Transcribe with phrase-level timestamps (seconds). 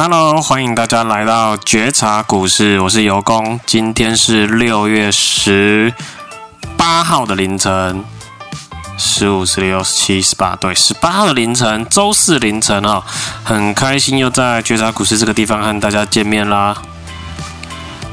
[0.00, 3.58] Hello，欢迎大家来到觉察股市，我是尤工。
[3.66, 5.92] 今天是六月十
[6.76, 8.04] 八号的凌晨，
[8.96, 13.02] 十五、十六、十七、十八，对，十八号的凌晨，周四凌晨哦，
[13.42, 16.80] 很开心又在觉察股市这个地方和大家见面啦。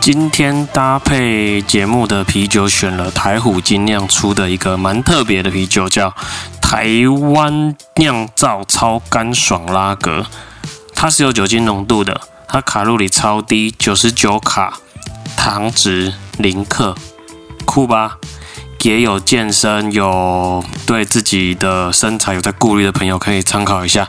[0.01, 6.11] 今天搭配节目的啤酒选了台虎精酿出的一个蛮特别的啤酒，叫
[6.59, 6.87] 台
[7.31, 10.25] 湾酿造超干爽拉格。
[10.95, 14.79] 它是有酒精浓度的，它卡路里超低，九十九卡，
[15.35, 16.95] 糖值零克，
[17.65, 18.17] 酷吧？
[18.81, 24.07] 也有健身、有对自己的身材有在顾虑的朋友可以参考一下。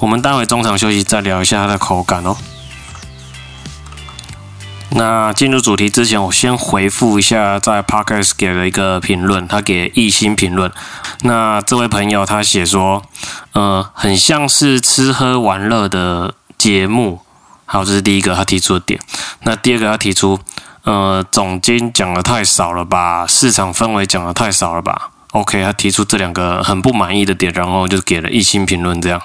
[0.00, 2.34] 我们待会中场休息再聊一下它的口感哦。
[4.90, 10.72] 那进入主题之前，我先回复一下在 Podcast 给了一个评论，他给一星评论。
[11.22, 13.02] 那这位朋友他写说，
[13.52, 17.20] 呃，很像是吃喝玩乐的节目。
[17.66, 18.98] 好，这是第一个他提出的点。
[19.42, 20.38] 那第二个他提出，
[20.84, 25.10] 呃，总监讲的太少了吧，市场氛围讲的太少了吧。
[25.32, 29.20] OK，他提出这两个很不满意的点，然后就给了一星评论这样。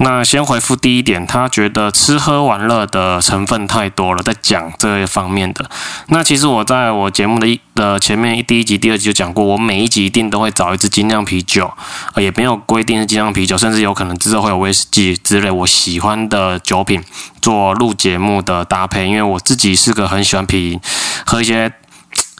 [0.00, 5.68] 那先回复第一点，他觉得吃喝玩乐的成分太多了，在讲这一方面的。
[6.06, 11.72] 那其实我在我节目的一的前面一第一集、第二集就讲过，我每一集一定都会找一支精酿啤酒，
[12.16, 17.02] 也没有规定是精酿啤酒，甚至有可能之后会有威士忌之类我喜欢的酒品
[17.42, 20.80] 做录节目的搭配，因为我自己是个很喜欢啤
[21.26, 21.72] 喝一些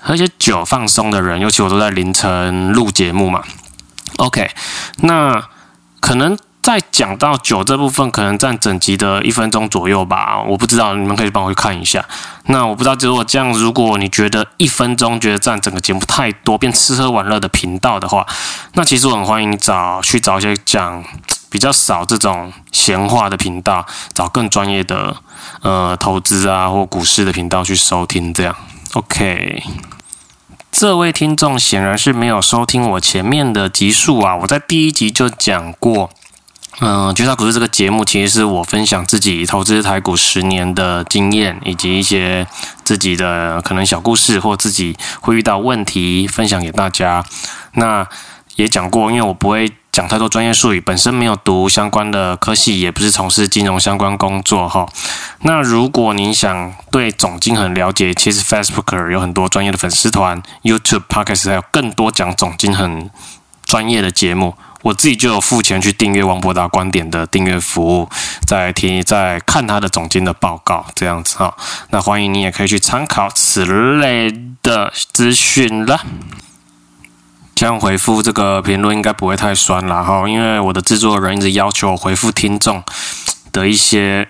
[0.01, 3.43] 喝一些酒放松的人，尤其我都在凌晨录节目嘛。
[4.19, 4.49] OK，
[5.01, 5.49] 那
[5.99, 6.39] 可能。
[6.69, 12.05] 在讲到酒这部分，可能占整集的一分钟左右吧，我不知道，你们可以帮我去看一下。
[12.45, 18.27] 那我不知道，如果这样，如果你觉得一分钟觉得占整个节目太多，变吃喝玩乐的频道的话，
[18.75, 21.03] 那其实我很欢迎你找去找一些讲
[21.49, 25.17] 比较少这种闲话的频道，找更专业的
[25.63, 28.35] 呃投资啊或股市的频道去收听。
[28.35, 28.55] 这样
[28.93, 29.63] ，OK。
[30.71, 36.11] 这位听众显然是没有收听我前面的集数啊，我在第一集就讲过。
[36.81, 42.47] 嗯，觉察股市这个节目，其实是我分享自己投资台股十年的经验，以及一些
[42.85, 47.25] 自己的可能小故事，或自己会遇到问题，分享给大家。
[47.73, 48.07] 那
[48.55, 54.87] 也讲过，因为我不会讲太多专业术语，本身没有读相关的科系，也不是从事金融相关工作哈。
[55.41, 63.11] 那如果你想对总经很了解，其实 Facebook 有很多专业的粉丝团，YouTube、Podcast 还有更多讲总经很
[63.65, 64.55] 专业的节目。
[64.83, 68.09] 我自己就有付钱去订阅王博达观点的订阅服务，
[68.47, 71.57] 在听在看他的总经的报告这样子哈。
[71.91, 76.01] 那欢迎你也可以去参考此类的资讯了。
[77.55, 82.85] 这样回复这个评论应该不会太酸了哈，因为我的制作人一直要求我回复听众
[83.51, 84.29] 的一些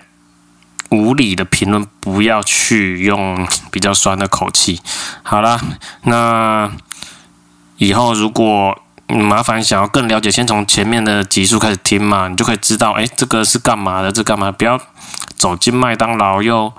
[0.89, 4.81] 无理的评论，不要去用比较酸的口气。
[5.21, 5.61] 好了，
[6.05, 6.71] 那
[7.77, 8.75] 以后如果
[9.11, 14.11] 嗯，麻烦想要更了解，先从前面的集数开始听嘛，你就可以知道，哎，这个是干嘛的？
[14.11, 14.51] 这干嘛？
[14.51, 14.79] 不要
[15.35, 16.71] 走进麦当劳又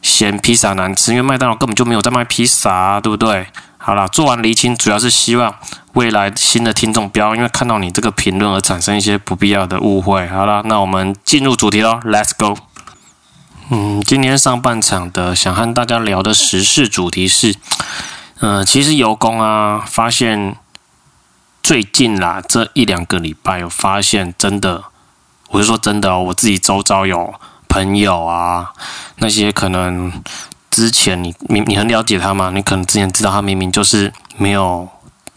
[0.00, 3.48] 嫌披萨难吃，因为麦当劳根本就没有在卖披萨，对不对？
[3.78, 5.52] 好了，做完厘清，主要是希望
[5.94, 10.24] 未来新的听众不要因为看到你这个评论而产生一些不必要的误会。
[10.28, 12.56] 好了，那我们进入主题喽，Let's go。
[13.70, 17.56] 嗯，今天上半场的想和大家聊的时事主题是，
[18.38, 20.54] 嗯、呃，其实尤公啊，发现。
[21.62, 24.82] 最近啦，这一两个礼拜有发现，真的，
[25.50, 27.34] 我是说真的哦，我自己周遭有
[27.68, 28.72] 朋友啊，
[29.16, 30.12] 那些可能
[30.70, 32.50] 之前你你你很了解他吗？
[32.52, 34.88] 你可能之前知道他明明就是没有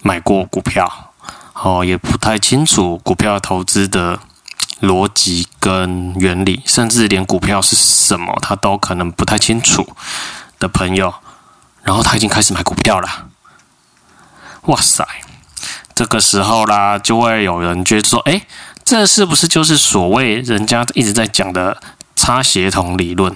[0.02, 1.12] 买过股票，
[1.54, 4.20] 哦，也不太清楚股票投资的
[4.82, 9.96] 逻辑跟原理，甚至连股票是什么他都可能不太清楚
[10.58, 11.14] 的朋友，
[11.84, 13.28] 然后他已经开始买股票了，
[14.64, 15.08] 哇塞！
[15.96, 18.42] 这个时候啦，就会有人觉得说：“诶，
[18.84, 21.82] 这是不是就是所谓人家一直在讲的
[22.18, 23.34] 差协同理论？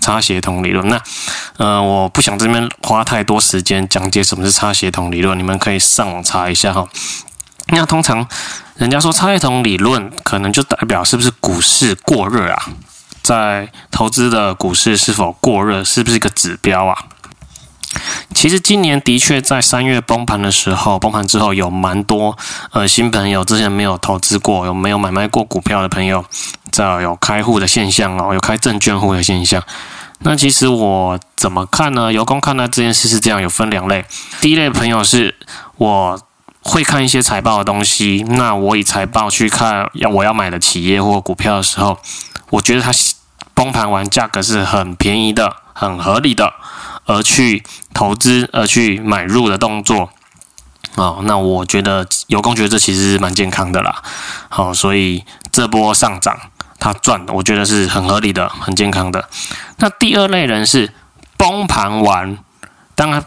[0.00, 0.86] 差协同理论？
[0.88, 1.00] 那，
[1.56, 6.86] 呃，我不想这边花太多时间讲解什么是差协同理论，你们可以上网查一下哈。
[7.68, 8.28] 那通常
[8.76, 12.66] 人家说差协同理论，可能就代表是不是股市过热啊？
[13.22, 16.94] 在投资的股市是否过热，是不是一个指标啊？”
[18.44, 22.36] 其实今年的确在三月崩盘的时候，崩盘之后有蛮多
[22.72, 26.22] 呃新朋友，之前没有投资过，有没有买卖过股票的朋友，
[26.70, 29.62] 在有开户的现象哦，有开证券户的现象。
[30.18, 32.12] 那其实我怎么看呢？
[32.12, 34.04] 尤公看待这件事是这样，有分两类。
[34.42, 35.34] 第一类朋友是
[35.78, 36.20] 我
[36.60, 41.96] 会看一些财报的东西，那我以财报去看要我要买的企业或股票的时候，
[42.50, 42.92] 我觉得它。
[43.56, 46.54] 崩盘完价格是很便宜的、很合理的，
[47.06, 47.62] 而去
[47.92, 50.10] 投资、而去买入的动作。
[50.96, 54.00] 哦，那我觉得有工觉得这其实是蛮健康的啦。
[54.48, 56.38] 好，所以这波上涨
[56.78, 59.28] 他赚，我觉得是很合理的、很健康的。
[59.78, 60.92] 那第二类人是
[61.36, 62.38] 崩盘完，
[62.94, 63.24] 当然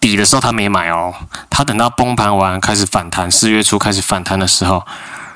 [0.00, 1.14] 底的时候他没买哦，
[1.48, 4.84] 他等到崩盘完开始反弹，四月初开始反弹的时候，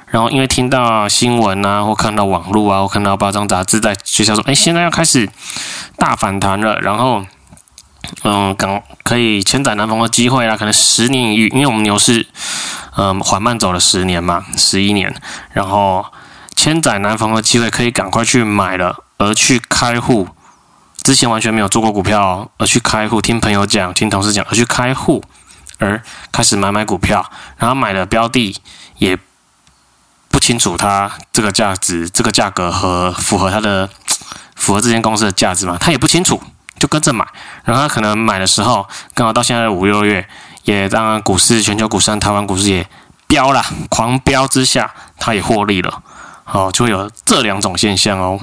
[0.08, 5.30] 然后因为听到新闻啊，或看到网络啊，或看到报章杂志在学校说，哎，现在要开始
[5.96, 7.24] 大反弹了，然后。
[8.22, 12.26] 嗯，刚可以千载难逢的机会啊，可能十年一遇，因为我们牛市，
[12.96, 15.14] 嗯，缓慢走了十年嘛，十一年，
[15.52, 16.04] 然后
[16.54, 20.28] 千载难逢的机会，可以赶快去买了，而去开户，
[21.02, 25.22] 之前完全没有做过股票，而去开户，听朋友讲，听同事讲，而去开户，
[25.78, 26.02] 而
[26.32, 28.56] 开始买买股票，然后买的标的
[28.98, 29.18] 也
[30.30, 33.88] 不清楚它这个价值，这个价格和符合它的
[34.56, 35.76] 符合这间公司的价值吗？
[35.78, 36.42] 他也不清楚。
[36.84, 37.26] 就跟着买，
[37.64, 40.28] 然后他可能买的时候刚好到现在五六月，
[40.64, 42.86] 也当然股市全球股市、台湾股市也
[43.26, 46.02] 飙了，狂飙之下，他也获利了。
[46.44, 48.38] 好，就会有这两种现象哦。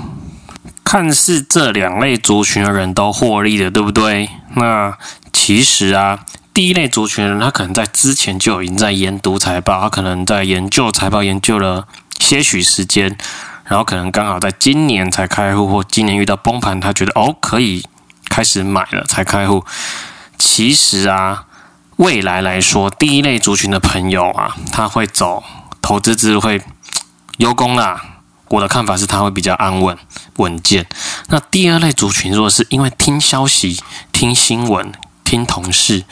[0.83, 4.27] 看似这两类族群的人都获利了，对不对？
[4.55, 4.97] 那
[5.31, 6.21] 其实啊，
[6.51, 11.85] 第一类族群人，他可能在之前就已经在研读财报，他可能在研究财报研究了
[12.17, 13.15] 些许时间，
[13.65, 17.85] 然后可能刚好在今年才开户，或今年遇到崩盘，他觉得哦可以。
[18.31, 19.65] 开始买了才开户，
[20.37, 21.43] 其实啊，
[21.97, 25.43] 未来来说，第一类族群的朋友啊，他会走
[25.81, 26.61] 投资之路会
[27.39, 28.01] 优功啦。
[28.47, 29.97] 我的看法是他会比较安稳
[30.37, 30.87] 稳健。
[31.27, 33.83] 那第二类族群，如果是因为听消息、
[34.13, 34.93] 听新闻、
[35.25, 36.05] 听同事、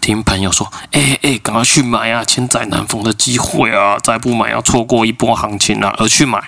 [0.00, 6.40] 听朋友说，哎哎，赶快去买啊，千载难逢的机会啊，再不买要错过一波行情了，而去买，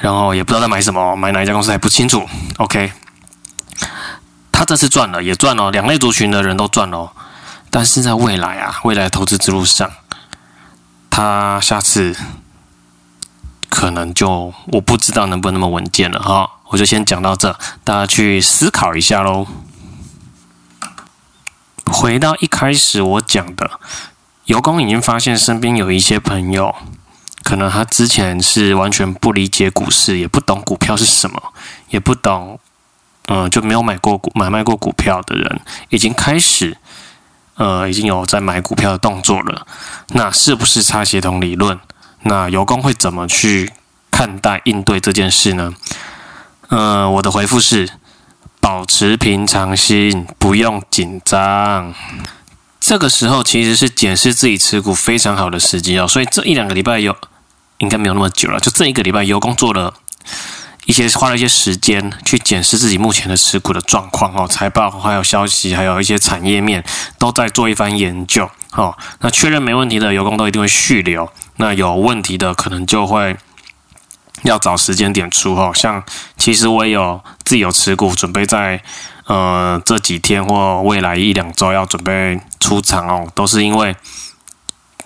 [0.00, 2.24] 然后也不知道在买什么，买哪一家公司还不清楚。
[2.58, 2.92] OK。
[4.52, 7.12] 他这次赚了，也赚了，两类族群的人都赚了。
[7.70, 9.90] 但是在未来啊，未来投资之路上，
[11.10, 12.16] 他下次
[13.68, 16.50] 可能就我不知道能不能那么稳健了哈。
[16.68, 19.46] 我就先讲到这，大家去思考一下喽。
[21.84, 23.78] 回到一开始我讲的，
[24.46, 26.74] 油工已经发现身边有一些朋友，
[27.42, 31.40] 可能他之前是完全不理解股市，也不懂股票是什么，
[31.90, 32.58] 也不懂。
[33.28, 36.76] 嗯，就没有买过股、买卖过股票的人，已经开始，
[37.56, 39.66] 呃，已经有在买股票的动作了。
[40.10, 41.78] 那是不是差协同理论？
[42.22, 43.72] 那油工会怎么去
[44.10, 45.74] 看待、应对这件事呢？
[46.68, 47.88] 呃，我的回复是：
[48.60, 51.94] 保持平常心，不用紧张。
[52.78, 56.06] 这个时候其实是检视自己持股非常好的时机哦。
[56.06, 57.16] 所以这一两个礼拜有，
[57.78, 59.92] 应该没有那么久了，就这一个礼拜油工做了。
[60.86, 66.82] 一些花了一些时间去检视自己目前的持股的状况哦，财报还有消息，还有一些产业面
[67.18, 68.96] 都在做一番研究哦。
[69.18, 73.36] 那确认没问题的油工都一定会续留，那有问题的可能就会
[74.42, 75.72] 要找时间点出哦。
[75.74, 76.04] 像
[76.38, 78.80] 其实我也有自己有持股，准备在
[79.24, 83.96] 呃这几天或未来一两周要准备出场哦，都是因为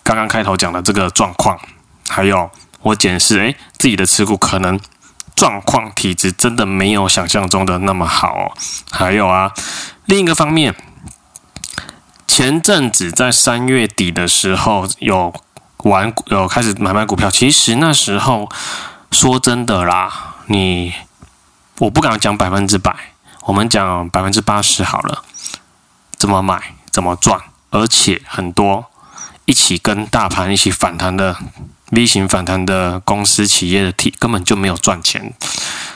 [0.03, 1.59] 刚刚开头讲的这个状况，
[2.07, 2.51] 还有
[2.83, 4.79] 我检视诶自己的持股可能。
[5.41, 8.53] 状况体质真的没有想象中的那么好哦。
[8.91, 9.51] 还有啊，
[10.05, 10.75] 另一个方面，
[12.27, 15.33] 前阵子在三月底的时候有
[15.79, 18.51] 玩有开始买卖股票，其实那时候
[19.11, 20.93] 说真的啦，你
[21.79, 22.95] 我不敢讲百分之百，
[23.45, 25.25] 我们讲百分之八十好了，
[26.19, 28.85] 怎么买怎么赚，而且很多
[29.47, 31.39] 一起跟大盘一起反弹的。
[31.91, 35.35] V 型反弹的公司企业的体根本就没有赚钱，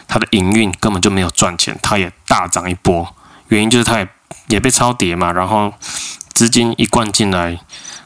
[0.08, 3.14] 它的营运根本就没有赚钱，它也大涨一波，
[3.46, 4.08] 原因就是它也
[4.48, 5.72] 也被超跌嘛，然后
[6.32, 7.60] 资金一灌进来，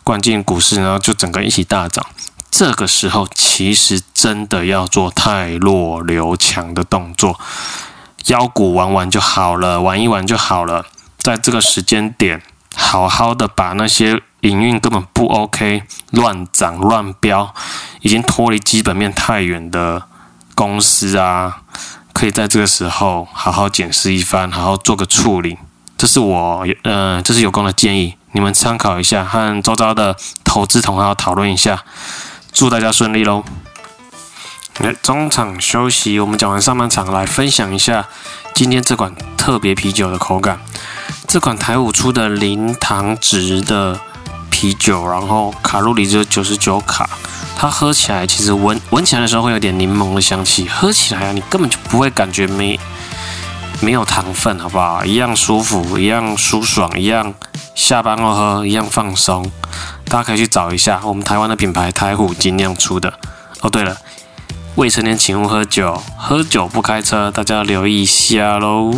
[0.04, 2.04] 灌进股市，然后就整个一起大涨。
[2.50, 7.40] 这个时候其实真的要做太弱留强的动作，
[8.26, 10.84] 妖股玩玩就好了，玩一玩就好了，
[11.16, 12.42] 在这个时间点，
[12.74, 14.20] 好好的把那些。
[14.42, 17.52] 营运根本不 OK，乱涨乱飙，
[18.02, 20.04] 已经脱离基本面太远的
[20.54, 21.62] 公司啊，
[22.12, 25.58] 可以在这个时候好好检视一番，好好做个处理。
[25.96, 31.82] 这是我呃，这是有功的建议，你们参考一下，和周遭的投资同行讨论一下。
[32.52, 33.42] 祝大家顺利喽！
[34.78, 38.06] 来，中场休息，我们讲完上半场，来分享一下
[38.54, 40.60] 今天这款特别啤酒的口感。
[41.26, 44.00] 这款台五出的零糖值的。
[44.58, 47.08] 啤酒，然后卡路里只有九十九卡。
[47.56, 52.76] 它喝起来其实闻闻起来的时候会有点柠檬的香气，喝起来啊，你根本就不会感觉没
[53.80, 55.04] 没有糖分，好不好？
[55.04, 57.32] 一样舒服，一样舒爽，一样
[57.76, 59.48] 下班后喝，一样放松。
[60.06, 63.14] 大家可以去找一下我们台湾的品牌台虎精酿出的。
[63.60, 63.96] 哦，对了，
[64.74, 68.92] 未成年请勿喝酒，喝酒不开车，大家留意一下喽。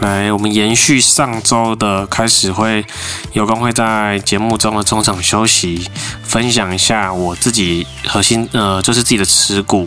[0.00, 2.84] 来，我们延续上周的开始会，
[3.32, 5.88] 有空会在节目中的中场休息，
[6.22, 9.86] 分享一下我自己核心，呃，就是自己的持股，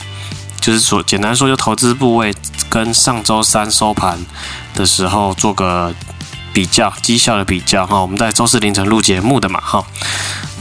[0.59, 2.33] 就是说简单说，就投资部位
[2.69, 4.17] 跟上周三收盘
[4.73, 5.93] 的时候做个
[6.51, 8.01] 比较，绩效的比较哈。
[8.01, 9.85] 我们在周四凌晨录节目的嘛哈。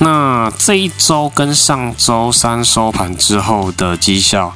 [0.00, 4.54] 那这一周跟上周三收盘之后的绩效，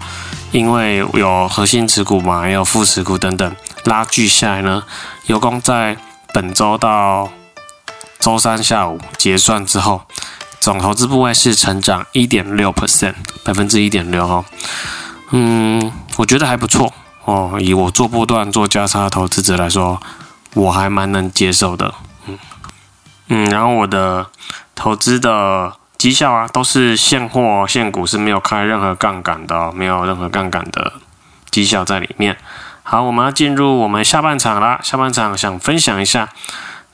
[0.51, 3.57] 因为有核心持股嘛，也有副持股等等。
[3.85, 4.85] 拉锯下来呢，
[5.27, 5.97] 有功在
[6.33, 7.31] 本周到
[8.19, 10.03] 周三下午结算之后，
[10.61, 14.45] 总投资部位是成长一点六 percent，百分之一点六哦。
[15.31, 16.93] 嗯，我觉得还不错
[17.25, 17.57] 哦。
[17.59, 20.01] 以我做波段、做价差投资者来说，
[20.55, 21.95] 我还蛮能接受的。
[22.27, 22.39] 嗯
[23.29, 24.27] 嗯，然后我的
[24.75, 30.93] 投资的绩效啊，都是现货现股，是没有开任何杠杆的，没有任何杠杆的
[31.51, 32.37] 绩效在里面。
[32.85, 34.81] 好，我们要进入我们下半场啦。
[34.83, 36.29] 下半场想分享一下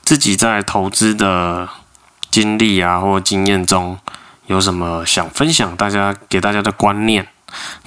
[0.03, 1.67] 自己在投资的
[2.29, 3.97] 经历啊，或经验中
[4.45, 7.27] 有什么想分享，大家给大家的观念。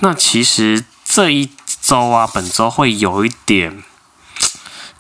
[0.01, 1.49] 那其实这一
[1.81, 3.83] 周啊，本周会有一点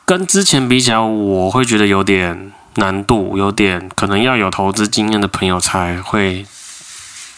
[0.04, 6.47] 跟之前比起来，我会觉得有点难度，有点可能要有投资经验的朋友才会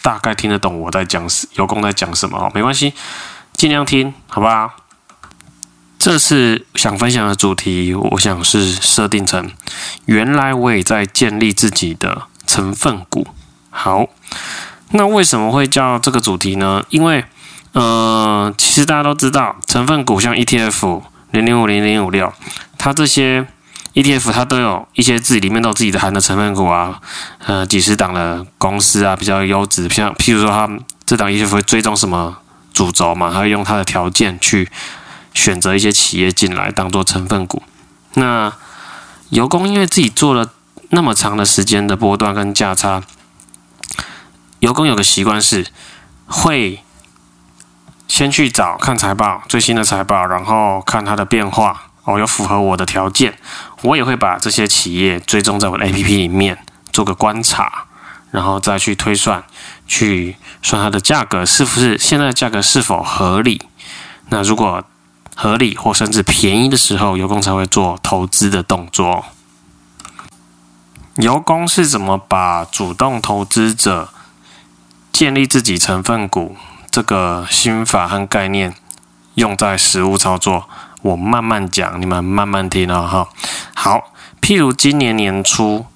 [0.02, 2.92] 大概听得懂我在讲，有空在讲什么哦，没关系，
[3.54, 4.70] 尽量听，好不好？
[6.04, 9.50] 这次想分享的主题，我想是设定成，
[10.04, 13.26] 原来我也在建立自己的成分股。
[13.70, 14.04] 好，
[14.90, 16.84] 那为什么会叫这个主题呢？
[16.90, 17.24] 因为，
[17.72, 22.30] 呃，其实大家都知道，成分股像 ETF 零零五零零五六，
[22.76, 23.46] 它这些
[23.94, 27.00] ETF 它都有一些自己里面都有自己的含的成分股啊，
[27.46, 30.68] 呃，几十档的公司啊，比较优质，像譬如说它
[31.06, 32.36] 这档 ETF 会追踪什么
[32.74, 34.68] 主轴嘛，它会用它的条件去。
[35.34, 37.62] 选择一些企业进来当做成分股，
[38.14, 38.52] 那
[39.30, 40.52] 油工因为自己做了
[40.90, 43.02] 那么长的时间的波段跟价差，
[44.60, 45.66] 油工有个习惯是
[46.26, 46.82] 会
[48.06, 53.36] 先去找看财报最新的财报，然后看它的变化哦，有符合我的条件，
[53.82, 57.86] 我也会把这些企业追踪在我的 APP 里面做个观察，
[58.30, 59.42] 然后再去推算，
[59.86, 63.66] 去算它的价格是不是现在的价格是否合理，
[64.28, 64.84] 那如果
[65.34, 69.24] 合理或甚至便宜的时候，油工才会做投资的动作。
[71.16, 74.08] 油工是怎么把主动投资者
[75.12, 76.56] 建立自己成分股
[76.90, 78.74] 这个心法和概念
[79.34, 80.68] 用在实务操作？
[81.02, 83.06] 我慢慢讲，你们慢慢听哦。
[83.06, 83.28] 哈。
[83.74, 85.86] 好，譬如今年年初，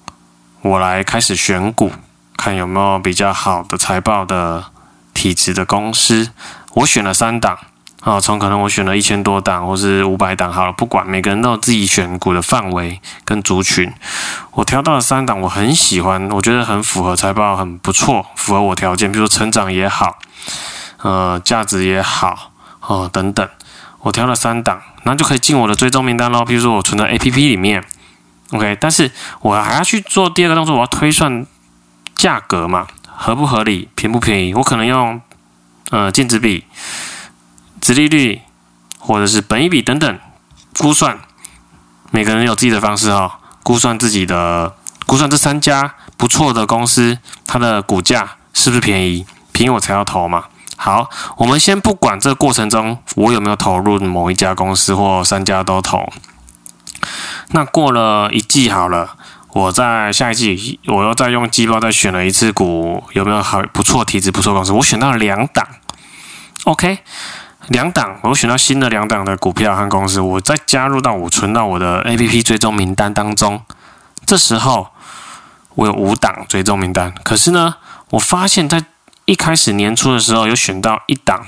[0.61, 1.91] 我来开始选股，
[2.37, 4.65] 看有没有比较好的财报的
[5.13, 6.29] 体质的公司，
[6.75, 7.57] 我选了三档。
[8.09, 13.93] 啊，从可能我选了一千多档，或是五百档，好了，不管，每个人都有自己选股的范围跟族群。
[14.53, 20.17] 我挑到了三档，我很喜欢，我觉得很符合财报，很不错，符合我条件，比如说成长也好，
[21.03, 22.51] 呃，价值也好，
[22.81, 23.47] 哦、呃，等等。
[23.99, 26.43] 我挑了三档，然后就可以进我的追踪名单喽。
[26.43, 27.83] 比如说我存在 APP 里面
[28.53, 29.11] ，OK，但是
[29.41, 31.45] 我还要去做第二个动作，我要推算
[32.15, 34.55] 价格嘛，合不合理，便不便宜？
[34.55, 35.21] 我可能用
[35.91, 36.63] 呃净值比。
[37.81, 38.41] 殖利率，
[38.99, 40.19] 或者是本益比等等
[40.77, 41.19] 估算，
[42.11, 47.17] 每个人有自己的方式哈、估算自己的估算这三家不错的公司，
[47.47, 49.25] 它的股价是不是便宜？
[49.51, 50.45] 便宜我才要投嘛。
[50.77, 56.09] 好，我们先不管这过程中我有没有投入某一家公司或三家都投。
[57.49, 59.15] 那过了一季好了，
[59.49, 64.71] 我在下一季我又再用季报再选了一次股，有没有好不错体质不错公司？
[64.71, 65.67] 我选到了两档
[66.63, 66.99] ，OK。
[67.69, 73.61] 两档，我选到新的两档的股票和公司，我再加入到我存到我的 APP 追踪名单当中。
[74.25, 74.87] 这时候
[75.75, 77.75] 我有五档追踪名单，可是呢，
[78.09, 78.83] 我发现在
[79.25, 81.45] 一开始年初的时候有选到一档，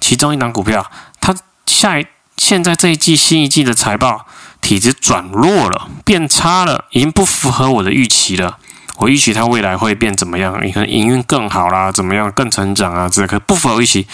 [0.00, 1.34] 其中一档股票，它
[1.66, 4.26] 下一现在这一季新一季的财报
[4.60, 8.58] 体质转弱了，变差了，已经不符合我的预期了。
[8.98, 10.58] 我预期它未来会变怎么样？
[10.64, 13.08] 你可能营运更好啦，怎么样更成长啊？
[13.08, 14.06] 这个不符合预期。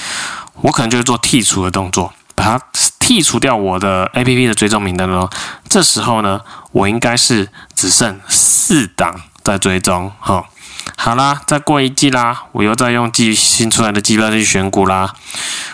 [0.61, 2.61] 我可能就会做剔除的动作，把它
[3.00, 5.28] 剔除掉我的 APP 的追踪名单喽。
[5.68, 6.40] 这时候呢，
[6.73, 10.12] 我应该是只剩四档在追踪。
[10.21, 10.49] 好，
[10.97, 15.14] 好啦，再过一季啦，我又再用季新出来的季报去选股啦。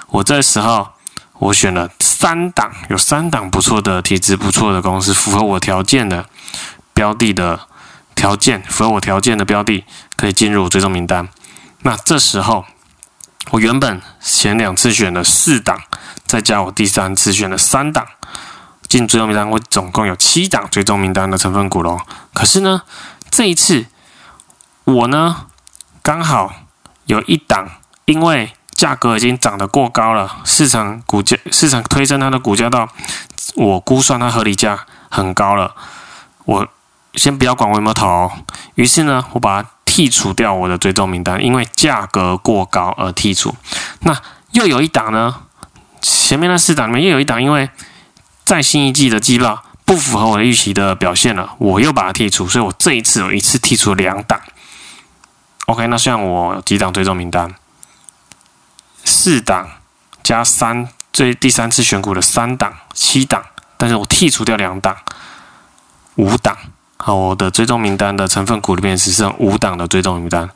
[0.09, 0.89] 我这时候
[1.39, 6.25] 我选了三档，有三档不错的体质不错的公司，符合我条件的
[6.95, 7.61] 标的的
[8.15, 9.85] 条件，符合我条件的标的
[10.17, 11.29] 可以进入追踪名单。
[11.83, 12.65] 那这时候
[13.51, 15.81] 我原本前两次选了四档，
[16.27, 18.07] 再加我第三次选了三档。
[18.89, 22.01] 进追踪名单，我总共有七档追踪名单的成分股喽。
[22.33, 22.85] 可是呢，
[23.31, 23.85] 这一次
[24.85, 25.45] 我呢
[26.03, 26.51] 刚好
[27.05, 27.69] 有一档，
[28.07, 32.89] 因为价格已经涨得过高了，市场股价市场推升它的股价到
[33.57, 35.75] 我估算它合理价很高了。
[36.47, 36.67] 我
[37.13, 38.33] 先不要管我有没有投，
[38.77, 39.63] 于是呢，我把
[39.99, 43.57] 剔除掉我的追踪名单，因为价格过高而剔除。
[44.03, 44.17] 那
[44.53, 45.35] 又有一档呢，
[46.01, 47.69] 前面的四档里面又有一档，因为
[48.45, 54.41] 在新一季的季报不符合我的预期的表现了，我又把它剔除，所以我这一次有一次剔除了两档。
[55.67, 57.53] OK，那像我几档追踪名单，
[59.03, 59.69] 四档
[60.23, 63.45] 加三，最第三次选股的三档，七档，
[63.77, 64.97] 但是我剔除掉两档，
[66.15, 66.57] 五档。
[66.99, 70.49] 好，我的追踪名单的成分股里面只剩五档的追踪名单。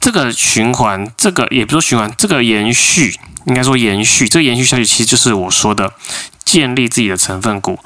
[0.00, 5.92] 这个循环，这个也不说循环，这个延续，应该说延续，这个延续下去其实就是我说的。
[6.44, 7.78] 建立自己的成分股，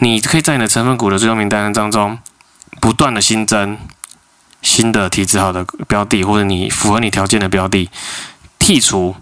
[0.00, 2.18] 你可以在你的成分股的追踪名单当中
[2.80, 3.78] 不断的新增
[4.60, 7.88] 新的体质好的标的，或者你符合你条件的标的，
[8.58, 9.14] 剔除。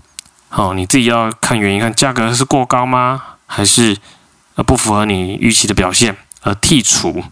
[0.49, 3.23] 好，你自己要看原因，看价格是过高吗？
[3.45, 3.99] 还是
[4.55, 7.23] 呃不符合你预期的表现而剔除？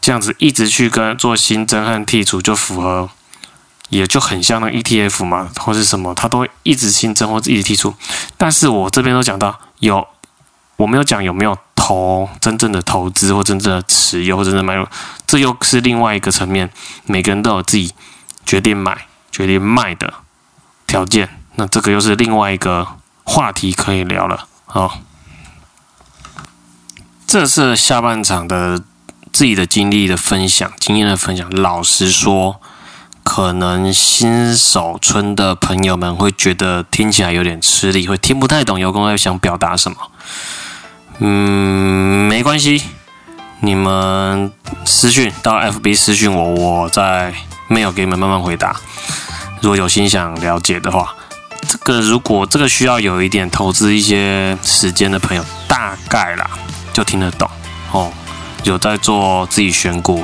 [0.00, 3.10] 这样子一直去跟做新增和剔除，就符合，
[3.88, 7.94] 也就很像那 ETF 嘛，或是什么，它都会一直新增或者一直剔除。
[8.36, 10.06] 但是我这边都讲到有。
[10.78, 14.86] 我没有讲有没有投真正的投资或真正的持有或真正买入，
[15.26, 16.70] 这又是另外一个层面。
[17.06, 17.92] 每个人都有自己
[18.46, 20.14] 决定买、决定卖的
[20.86, 22.86] 条件，那这个又是另外一个
[23.24, 24.46] 话题可以聊了。
[24.66, 25.00] 好，
[27.26, 28.80] 这是下半场的
[29.38, 31.48] 自己的经历的分享、经验的分享。
[31.50, 32.60] 老实说，
[33.22, 39.96] 可能新手村的朋友们会觉得听起来有点吃力，会听不太懂油公在想表达什么。
[41.20, 42.82] 嗯，没关系，
[43.60, 44.50] 你们
[44.84, 47.32] 私讯到 FB 私讯我，我再
[47.68, 48.74] 没有给你们慢慢回答。
[49.60, 51.14] 如果有心想了解的话，
[51.68, 56.50] 这个如果这个需要有一点投资一些时间的朋友，大概啦
[56.92, 57.48] 就听得懂
[57.92, 58.12] 哦。
[58.64, 60.22] 有在做自己选股，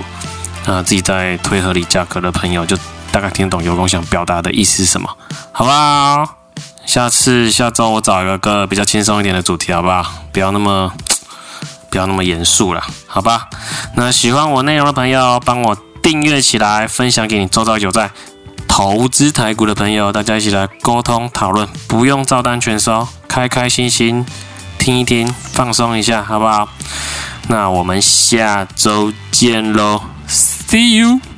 [0.67, 2.77] 啊、呃，自己在推合理价格的朋友，就
[3.11, 5.09] 大概听懂油工想表达的意思是什么，
[5.53, 6.39] 好不好？
[6.85, 10.05] 下次下周我找一个比较轻松一点的主题，好不好？
[10.33, 10.93] 不要那么
[11.89, 13.49] 不要那么严肃了，好吧？
[13.95, 18.11] 那喜欢我内容的朋友，帮我订阅起来，分享给你周遭有在
[18.67, 24.27] 投资台股的朋友，大家一起来沟通讨论，不用照单全收，开开心心
[24.77, 26.69] 听一听，放松一下，好不好？
[27.49, 31.34] 那我们下周见喽，See you。